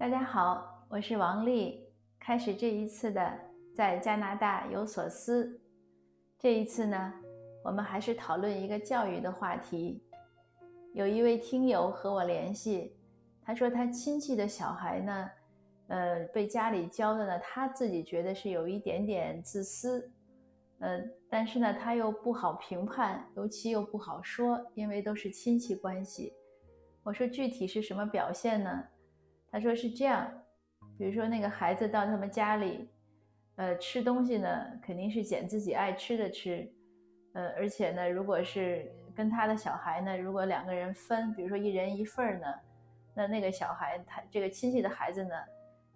[0.00, 1.86] 大家好，我是王丽。
[2.18, 3.38] 开始这一次的
[3.74, 5.60] 在加拿大有所思。
[6.38, 7.12] 这一次呢，
[7.62, 10.02] 我们还是讨论一个教育的话题。
[10.94, 12.96] 有一位听友和我联系，
[13.42, 15.30] 他说他亲戚的小孩呢，
[15.88, 20.10] 呃，被家里教的呢，他自己觉得是有一点点自私，
[20.78, 20.98] 呃，
[21.28, 26.32] 但是呢，他又不好评判，尤其又不好说，因为都是亲戚关系。
[27.02, 28.82] 我说具体是什么表现呢？
[29.50, 30.30] 他说是这样，
[30.96, 32.88] 比如说那个孩子到他们家里，
[33.56, 34.48] 呃，吃东西呢，
[34.80, 36.70] 肯定是捡自己爱吃的吃，
[37.32, 42.46] 呃，而且呢，如果是跟他的小孩呢，如果两个人分，比如说一人一份儿呢，
[43.14, 45.34] 那那个小孩他这个亲戚的孩子呢，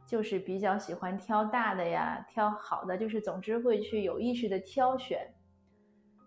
[0.05, 5.27] 就是比较喜欢挑大的呀，挑好的，就是总之会去有意识的挑选，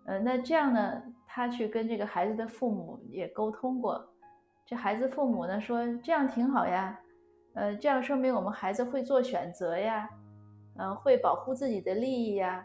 [0.05, 4.07] 呃，那这样呢，他去跟这个孩子的父母也沟通过，
[4.65, 6.97] 这孩子父母呢说这样挺好呀。
[7.57, 10.07] 呃，这样说明我们孩子会做选择呀，
[10.77, 12.63] 嗯，会保护自己的利益呀。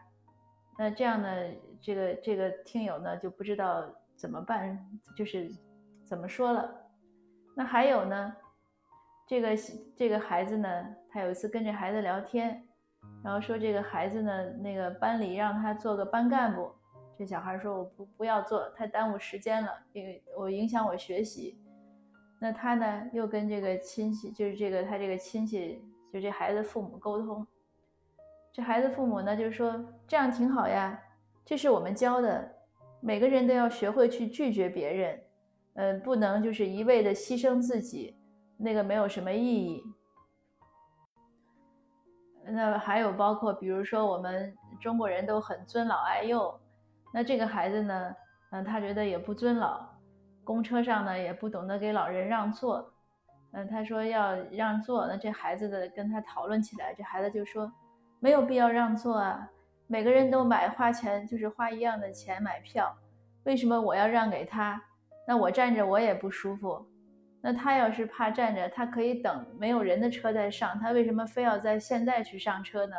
[0.79, 1.29] 那这样呢，
[1.81, 3.83] 这个这个听友呢就不知道
[4.17, 4.79] 怎么办，
[5.17, 5.51] 就是
[6.05, 6.71] 怎么说了。
[7.57, 8.37] 那还有呢，
[9.27, 9.49] 这个
[9.97, 10.69] 这个孩子呢，
[11.09, 12.63] 他有一次跟这孩子聊天，
[13.25, 16.71] 然后说这个孩子呢，那个班里让他做个班干部，
[17.17, 21.59] 这小孩说我不不要做，太耽误时间了，因为我影响我学习。
[22.43, 25.81] 那他呢，又跟这个亲戚，就是这个他这个亲戚，
[26.13, 27.47] 就这孩子父母沟通。
[28.53, 29.73] 这孩子父母呢，就是说
[30.09, 31.01] 这样挺好呀，
[31.45, 32.53] 这是我们教的，
[33.01, 35.23] 每个人都要学会去拒绝别人，
[35.75, 38.19] 嗯，不能就是一味的牺牲自己，
[38.57, 39.81] 那个没有什么意义。
[42.45, 46.61] 那还有包括，比如说我们中国人都很尊老爱幼，
[47.15, 48.17] 那这个孩子呢，
[48.51, 49.92] 嗯，他觉得也不尊老。
[50.45, 52.93] 公车上呢也不懂得给老人让座，
[53.53, 57.73] 嗯，他说要让座，那这孩子的跟他讨论起来，这孩子就说
[58.21, 59.49] 没有必要让座啊，
[59.87, 62.97] 每个人都买花钱就是花一样的钱买票，
[63.45, 64.83] 为什么我要让给他？
[65.27, 66.85] 那我站着我也不舒服，
[67.41, 72.97] 那他要是怕站着，他可以等没有人的车再上，他为什么非要在现在去上车呢？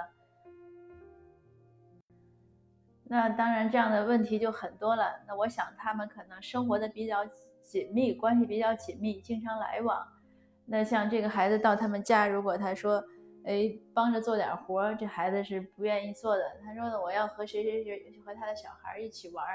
[3.06, 5.12] 那当然，这样的问题就很多了。
[5.28, 7.24] 那我想，他们可能生活的比较
[7.62, 10.02] 紧密，关系比较紧密，经常来往。
[10.66, 13.04] 那像这个孩子到他们家，如果他说，
[13.46, 16.44] 哎，帮着做点活，这孩子是不愿意做的。
[16.64, 19.46] 他说呢，我要和谁谁谁和他的小孩一起玩，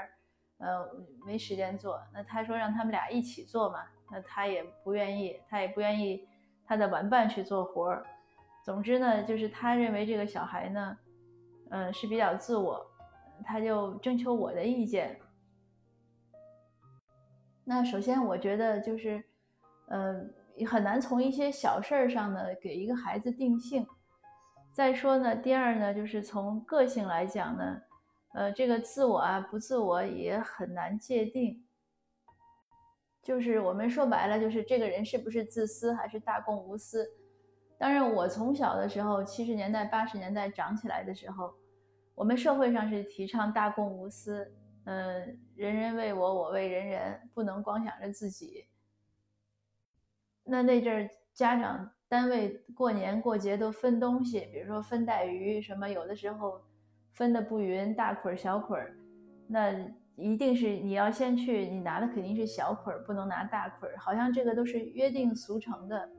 [0.59, 0.87] 呃，
[1.25, 1.99] 没时间做。
[2.13, 3.79] 那他说让他们俩一起做嘛，
[4.11, 6.27] 那他也不愿意，他也不愿意
[6.65, 7.99] 他的玩伴去做活。
[8.63, 10.97] 总之呢，就是他认为这个小孩呢，
[11.71, 12.85] 嗯，是比较自我。
[13.43, 15.19] 他就征求我的意见。
[17.63, 19.23] 那首先，我觉得就是，
[19.89, 20.25] 呃，
[20.67, 23.85] 很难从一些小事儿上呢给一个孩子定性。
[24.71, 27.81] 再说呢，第二呢，就是从个性来讲呢，
[28.33, 31.63] 呃，这个自我啊不自我也很难界定。
[33.21, 37.07] 就是我们说白了，就是这个人是不是自私还是大公无私？
[37.77, 41.53] 当然，我从小的时候，七十年代、八十年代长起来的时候。
[42.19, 44.45] 我们社会上是提倡大公无私，
[44.83, 48.65] 嗯，人人为我，我为人人，不能光想着自己。
[50.43, 56.61] 那那阵儿，家长单位过年过节都分东西，比如说分带鱼什么，有的时候
[57.13, 58.97] 分的不匀，大捆儿小捆儿，
[59.47, 59.73] 那
[60.17, 66.09] 一定是你要先去，你拿的肯定是小捆儿，不能拿大捆儿，好像这个都是约定俗成的。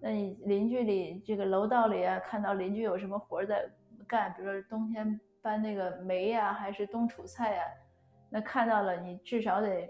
[0.00, 3.70] 那你邻居里这个楼道里啊，看到邻居有什么活在
[4.08, 5.20] 干，比如说冬天。
[5.44, 7.62] 搬那个煤呀，还是冬储菜呀？
[8.30, 9.86] 那看到了，你至少得，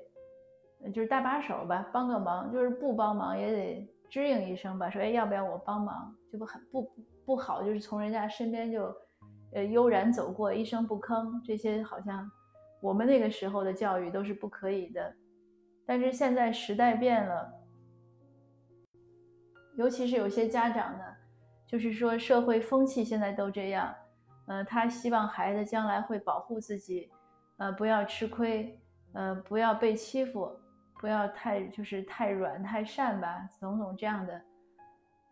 [0.92, 2.53] 就是搭把手吧，帮个忙。
[2.53, 6.12] 就是不帮忙也得支应一声吧，说哎，要不要我帮忙？
[6.32, 6.93] 就不很不
[7.25, 8.93] 不好，就是从人家身边就，
[9.53, 11.41] 呃，悠然走过，一声不吭。
[11.47, 12.28] 这些好像
[12.82, 15.14] 我们那个时候的教育都是不可以的。
[15.87, 17.53] 但是现在时代变了，
[19.76, 21.05] 尤其是有些家长呢，
[21.67, 23.94] 就是说社会风气现在都这样。
[24.46, 27.11] 呃，他希望孩子将来会保护自己，
[27.56, 28.79] 呃，不要吃亏，
[29.14, 30.50] 呃，不要被欺负，
[31.00, 34.38] 不要太就是太软太善吧，种种这样的。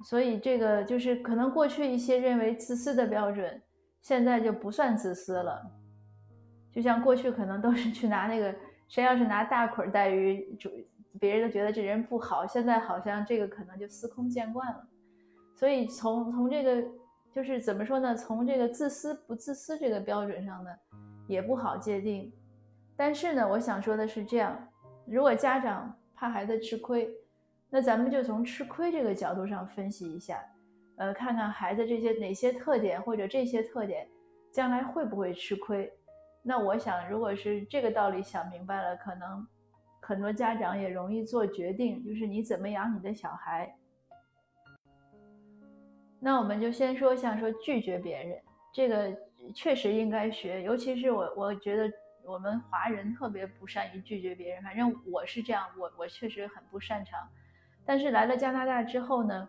[0.02, 3.60] 所以这个就是可能过去一些认为自私的标准，
[4.00, 5.62] 现在就不算自私了。
[6.72, 8.54] 就像过去可能都是去拿那个，
[8.88, 10.70] 谁要是拿大捆带鱼，主
[11.20, 12.46] 别人都觉得这人不好。
[12.46, 14.88] 现在好像这个可能就司空见惯了。
[15.54, 16.82] 所以从从这个。
[17.34, 18.14] 就是怎么说呢？
[18.14, 20.70] 从这个自私不自私这个标准上呢，
[21.26, 22.30] 也不好界定。
[22.94, 24.56] 但是呢，我想说的是这样：
[25.06, 27.10] 如果家长怕孩子吃亏，
[27.70, 30.44] 那咱们就从吃亏这个角度上分析一下，
[30.96, 34.06] 呃，看看孩子这些哪些特点或者这些特点，
[34.52, 35.90] 将来会不会吃亏？
[36.42, 39.46] 那我想，如果是这个道理想明白了，可能
[40.00, 43.74] 很多家长也容易做决定，就是你怎么养你的小孩。
[46.24, 48.38] 那我们就先说，像说拒绝别人，
[48.72, 49.12] 这个
[49.52, 51.92] 确实应该学，尤其是我，我觉得
[52.24, 57.18] 我们华人特别不善于拒绝别人，反正我是这样，我我确实很不擅长。
[57.84, 59.48] 但是来了加拿大之后呢，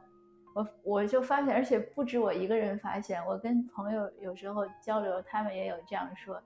[0.56, 6.42] 我我就发现，而且不止我一个人发现，我跟朋友有时候交流，他们也有这样说，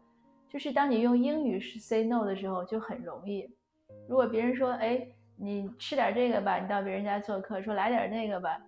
[0.50, 3.50] 就是当你用英语是 say no 的时候就很容易。
[4.10, 5.08] 如果别人说，哎，
[5.38, 8.60] 你吃点这个吧，你到别人家做客，说来点那个吧，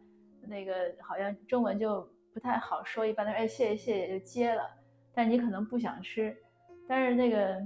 [0.48, 4.70] 那个好像中文就不太好说，一般都哎谢谢谢谢就接了，
[5.14, 6.36] 但你可能不想吃，
[6.88, 7.62] 但是那个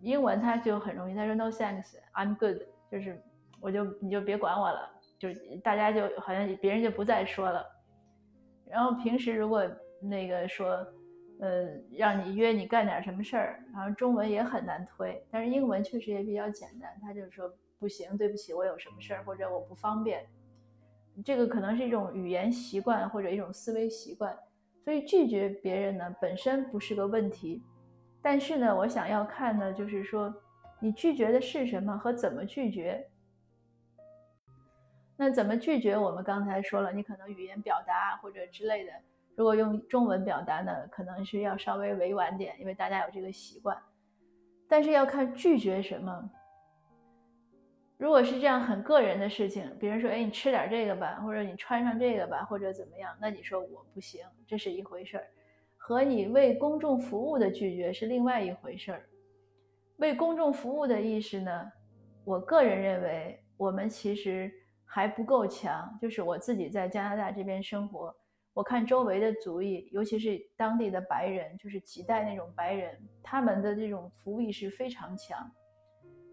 [0.00, 3.22] 英文他就很容易，他说 no thanks，I'm good，就是。
[3.64, 4.90] 我就你就别管我了，
[5.20, 5.28] 就
[5.62, 7.64] 大家就好像别人就不再说了。
[8.68, 9.64] 然后平时如果
[10.00, 10.84] 那个说，
[11.38, 16.90] 呃，让你约你干点什么事儿，然后中文也很难推，但是英文确实也比较简单。
[17.00, 17.48] 他就说
[17.78, 20.26] 不行，对不起，我有什么事儿或者我不方便。
[21.24, 24.36] 这个可能是一种语言习惯或者一种思维习惯，
[24.84, 27.62] 所以拒绝别人呢本身不是个问题。
[28.22, 30.34] 但是呢，我想要看呢，就是说
[30.80, 33.06] 你拒绝的是什么和怎么拒绝。
[35.16, 35.96] 那怎么拒绝？
[35.96, 38.92] 我们刚才说了，你可能语言表达或者之类的，
[39.36, 43.76] 如果用中文表达呢，可能是要稍微委婉点，因为大家有这个习惯。
[44.68, 46.30] 但是要看拒绝什么。
[48.02, 55.26] 如果是这样很个人的事情，比如说，哎，你吃点这个吧，或者你穿上这个吧，或者怎么样，那你说我不行，这是一回事儿。
[55.76, 59.08] 和你为公众服务的拒绝是另外一回事儿。
[59.98, 61.72] 为公众服务的意识呢，
[62.24, 64.52] 我个人认为，我们其实。
[64.94, 68.14] 还不够强，就是我自己在加拿大这边生活，
[68.52, 75.50] 我看周围的族裔，尤其是当地的白人，就是几代那种白人，他们的这种服务意识非常强。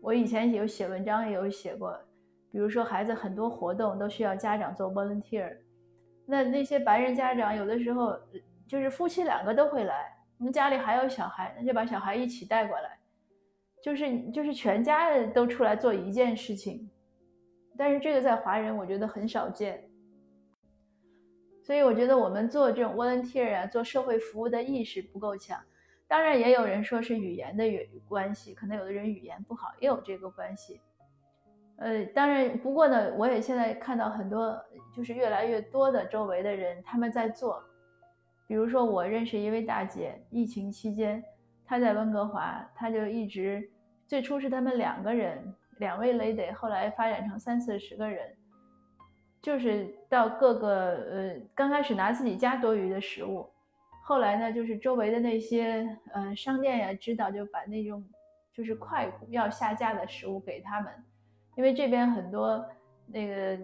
[0.02, 2.00] 我以前有写文章，也有写过，
[2.52, 5.58] 比如说孩子很多活动都需要家长做 volunteer，
[6.26, 8.18] 那那些白人家长有的时候
[8.68, 12.98] 就是夫妻两个都会来，我们家里还有小孩，那就把小孩一起带过来，
[13.84, 16.90] 就是就是全家人都出来做一件事情。
[17.78, 19.84] 但是这个在华人我觉得很少见，
[21.64, 25.60] 所以我觉得我们做这种 volunteer 啊，做社会服务的意识不够强。
[26.10, 27.64] 当然也有人说是语言的
[28.08, 30.82] 关系，可能有的人语言不好，也有这个关系。
[31.78, 34.60] 呃，当然不过呢，我也现在看到很多，
[34.94, 37.64] 就是越来越多的周围的人他们在做。
[38.48, 41.24] 比如说我认识一位大姐，疫情期间
[41.64, 43.70] 她在温哥华，她就一直
[44.08, 45.56] 最初是他们两个人。
[45.78, 48.36] 两位 lady 后来发展成三四十个人，
[49.42, 53.50] 就是到各个呃，刚开始拿自己家多余的食物，
[54.10, 58.04] 后来呢，就是周围的那些呃商店呀，知道就把那种
[58.52, 60.92] 就是快要下架的食物给他们，
[61.56, 62.66] 因为这边很多
[63.06, 63.60] 那个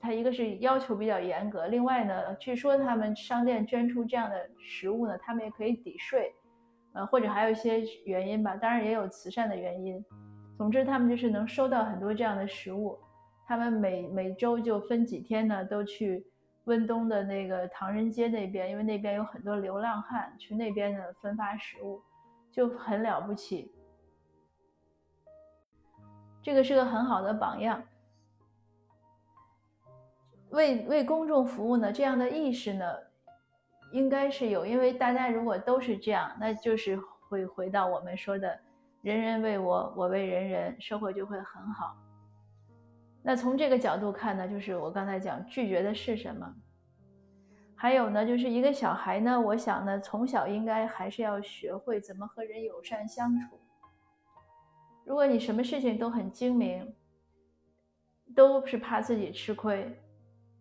[0.00, 6.34] 他一个是要求比较严格，另外呢，据说他们商店捐出这样的食物呢，他们也可以抵税，
[6.94, 10.02] 呃，或者还有一些原因吧，当然也有慈善的原因。
[10.56, 12.98] 总之，他们就是能收到很多这样的食物。
[13.46, 16.24] 他们每每周就分几天呢，都去
[16.64, 22.00] 温东的那个唐人街那边，因为那边有很多流浪汉，去那边呢分发食物，
[22.50, 23.74] 就很了不起。
[26.42, 27.82] 这个是个很好的榜样。
[30.50, 32.84] 为为公众服务呢，这样的意识呢，
[33.92, 34.66] 应该是有。
[34.66, 36.96] 因为大家如果都是这样，那就是
[37.28, 38.60] 会回到我们说的。
[39.02, 41.96] 人人为我，我为人人，社会就会很好。
[43.22, 46.54] 那从这个角度看呢，就是我刚才讲拒绝的是什么？
[47.76, 53.58] 还有呢，就是一个小孩呢，我想呢，从小应该还是要学会怎么和人友善相处。
[55.04, 56.94] 如果你什么事情都很精明，
[58.34, 59.92] 都是怕自己吃亏，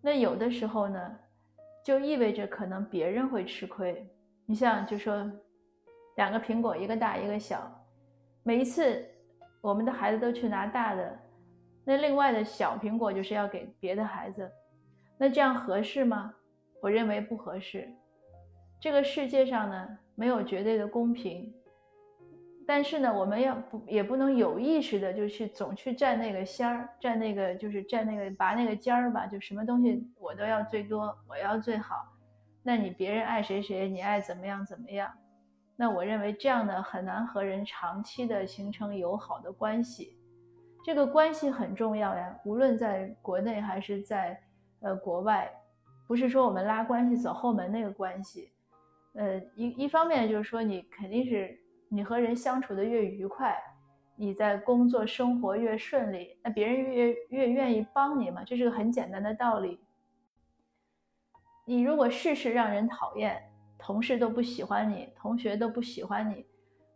[0.01, 1.19] 那有的时候呢，
[1.85, 4.07] 就意味着可能别人会吃亏。
[4.45, 5.31] 你像就说，
[6.15, 7.71] 两个苹果，一个大，一个小。
[8.43, 9.07] 每一次，
[9.61, 11.19] 我们的孩子都去拿大的，
[11.83, 14.51] 那另外的小苹果就是要给别的孩子，
[15.17, 16.33] 那这样合适吗？
[16.81, 17.87] 我认为不合适。
[18.79, 21.53] 这个世界上呢，没有绝对的公平，
[22.65, 31.95] 但是呢，我们要不也不能有意识的就去总去占那个先儿，占那个就是占那个拔那个尖儿吧，就什么东西我都要最多，我要最好，
[32.63, 35.11] 那你别人爱谁谁，你爱怎么样怎么样。
[35.75, 40.17] 那我认为这样呢很难和人长期的形成友好的关系，
[40.83, 44.41] 这个关系很重要呀，无论在国内还是在
[44.79, 45.51] 呃国外，
[46.07, 48.51] 不是说我们拉关系走后门那个关系，
[49.13, 51.55] 呃一一方面就是说你肯定是
[51.87, 53.55] 你和人相处的越愉快，
[54.15, 59.79] 你在工作生活越顺利，那别人越越愿意帮你嘛，这是个很简单的道理。
[61.65, 63.41] 你如果事事让人讨厌，
[63.77, 66.45] 同事都不喜欢你，同学都不喜欢你，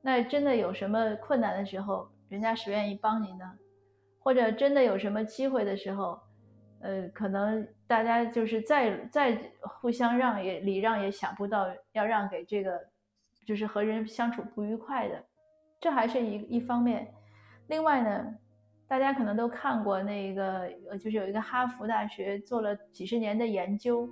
[0.02, 3.54] 那真的有什么困难的时候，人家谁愿意帮你呢？
[4.26, 6.20] 或者真的有什么机会的时候，
[6.80, 12.76] 呃，可能大家就是再再互相让也礼让也想不到要让给这个，
[13.46, 15.24] 就是和人相处不愉快的，
[15.80, 17.14] 这还是一一方面。
[17.68, 18.36] 另外呢，
[18.88, 20.68] 大家可能都看过那个，
[20.98, 24.10] 就是有一个哈佛大学做了几十年的研究，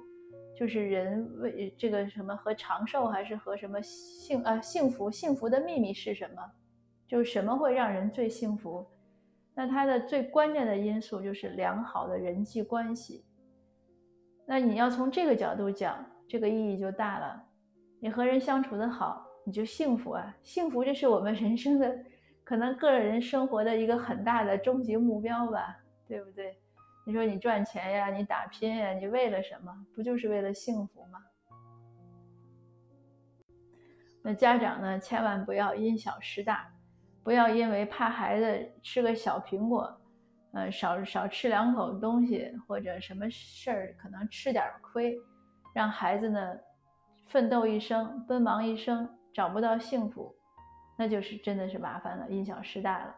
[0.55, 6.51] 就是人为这个什么和长寿还是和什么幸啊幸福幸福的秘密是什么？
[7.07, 8.87] 就是什么会让人最幸福？
[9.55, 13.23] 那它的最关键的因素就是良好的人际关系。
[14.45, 17.41] 那你要从这个角度讲，这个意义就大了。
[17.99, 20.35] 你和人相处的好，你就幸福啊！
[20.43, 21.97] 幸福，这是我们人生的，
[22.43, 26.57] 可能个人生活的一个很大的终极目标吧，对不对？
[27.05, 29.85] 你说你赚钱呀，你打拼呀，你为了什么？
[29.95, 31.19] 不就是为了幸福吗？
[34.21, 36.72] 那家长呢，千万不要因小失大。
[37.23, 40.01] 不要因为怕孩子吃个小苹果，
[40.51, 45.17] 呃，少少吃两口东西，或者什么事儿可能吃点亏，
[45.73, 46.39] 让孩子呢
[47.27, 50.35] 奋斗一生、奔忙一生找不到幸福，
[50.97, 53.15] 那就是真的是麻烦了，因小失大了。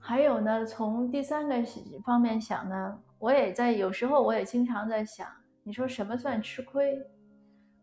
[0.00, 1.56] 还有呢，从第三个
[2.04, 5.28] 方面想呢，我也在有时候我也经常在想，
[5.62, 7.00] 你说什么算吃亏？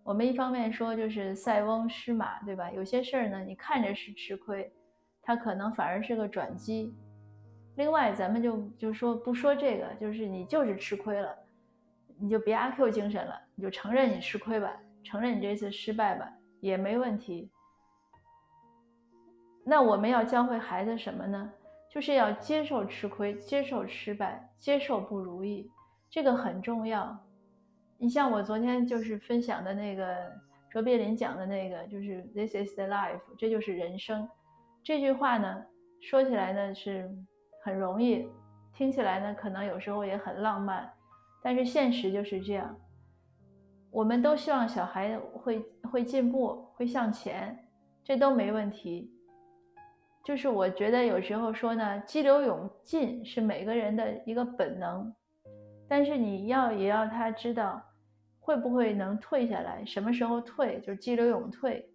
[0.03, 2.69] 我们一方面说就是塞翁失马，对吧？
[2.71, 4.69] 有些事儿呢，你看着是吃亏，
[5.21, 6.93] 它可能反而是个转机。
[7.75, 11.33] 另外，咱们就就说不说这个，就是你就是吃亏了，
[12.19, 16.29] 你就别阿 Q 精神了，你就承认你吃亏吧，承认你这次失败吧，
[16.59, 17.49] 也没问题。
[19.63, 21.49] 那我们要教会孩子什么呢？
[21.89, 25.71] 就是要接受吃亏，接受失败，接受不如意，
[26.09, 27.17] 这个很重要。
[28.03, 30.29] 你像我昨天就是分享的那个
[30.69, 34.27] 卓别林讲的那个，就是 This is the life，这就是人生。
[34.83, 35.63] 这句话呢，
[36.01, 37.09] 说起来呢是
[37.63, 38.27] 很容易，
[38.73, 40.91] 听起来呢可能有时候也很浪漫，
[41.41, 42.77] 但是现实就是这样。
[43.89, 47.57] 我们都希望小孩会会进步，会向前，
[48.03, 49.09] 这都没问题。
[50.25, 55.15] 就是我觉得有时候说呢，激流勇进是每个人的一个本能，
[55.87, 57.81] 但是你要也要他知道。
[58.45, 59.85] 会不会能退下来？
[59.85, 60.81] 什么时候退？
[60.81, 61.89] 就是激流勇退，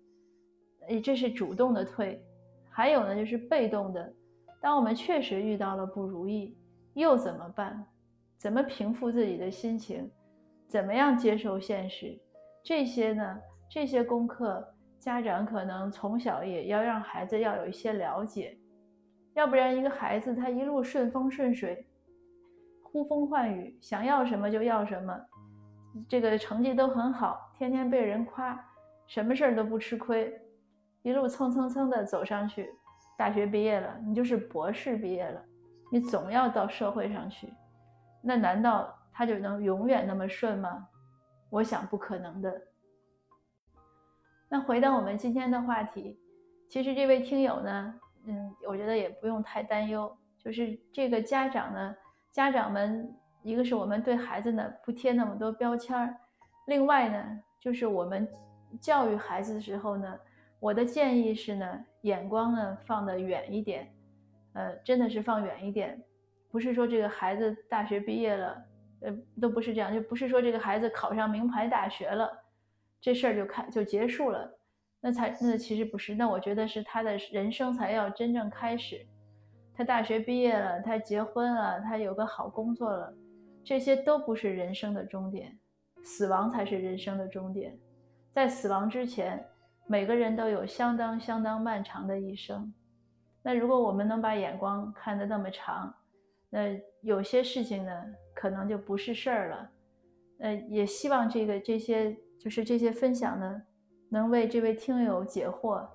[0.89, 2.25] 诶，这是主动的退。
[2.71, 4.11] 还有呢，就是被动的。
[4.59, 6.57] 当我们确实遇到了不如意，
[6.95, 7.85] 又怎么办？
[8.39, 10.11] 怎么平复自己的心情？
[10.67, 12.19] 怎么样接受现实？
[12.65, 13.39] 这些呢？
[13.71, 14.67] 这些功课，
[14.99, 18.59] 家长可能从小也要让孩子要有一些了解，
[19.35, 21.87] 要不然一个孩子他一路顺风顺水，
[22.83, 25.15] 呼风唤雨，想要什么就要什么。
[26.07, 28.59] 这个成绩都很好，天天被人夸，
[29.07, 30.33] 什么事儿都不吃亏，
[31.03, 32.71] 一路蹭蹭蹭的走上去，
[33.17, 35.43] 大学毕业了，你就是博士毕业了，
[35.91, 37.53] 你总要到社会上去，
[38.23, 40.87] 那难道他就能永远那么顺吗？
[41.51, 42.63] 我想不可能的。
[44.49, 46.19] 那回到我们今天的话题，
[46.69, 47.95] 其实这位听友呢，
[48.27, 51.97] 嗯，我觉得也不用太担忧，就是这个家长呢，
[52.33, 53.15] 家长们。
[53.43, 56.15] 一个是我们对孩子呢不贴那么多标签儿，
[56.67, 58.29] 另外呢就是我们
[58.81, 60.19] 教育孩子的时候呢，
[60.61, 63.89] 我的建议是呢，眼光呢放得远一点，
[64.53, 65.99] 呃，真的是放远一点，
[66.51, 68.65] 不是说这个孩子大学毕业了，
[69.01, 72.31] 呃，都不是这样，就不是说这个孩子考上名牌大学了，
[73.01, 74.51] 这事儿就开就结束了，
[75.01, 79.07] 那才那其实不是，那我觉得是他的人生才要真正开始，
[79.75, 83.15] 他大学毕业了，他结婚了，他有个好工作了。
[83.69, 85.55] 这些都不是人生的终点，
[86.03, 87.79] 死亡才是人生的终点。
[88.33, 89.47] 在死亡之前，
[89.87, 92.73] 每个人都有相当相当漫长的一生。
[93.43, 95.95] 那如果我们能把眼光看得那么长，
[96.49, 97.93] 那有些事情呢，
[98.35, 99.71] 可能就不是事儿了。
[100.39, 103.63] 呃，也希望这个这些就是这些分享呢，
[104.09, 105.87] 能为这位听友解惑，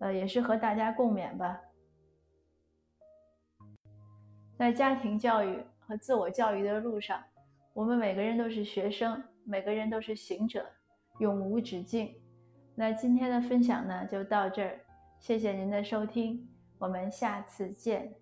[0.00, 1.60] 呃，也是和大家共勉吧。
[4.58, 5.62] 在家庭教育。
[5.92, 7.22] 和自我教育的路上，
[7.74, 10.64] 我们每个人都是学生，每个人都是行者，
[11.18, 12.14] 永无止境。
[12.74, 14.80] 那今天的分享呢，就到这儿，
[15.20, 16.48] 谢谢您的收听。
[16.78, 18.21] 我们下次见。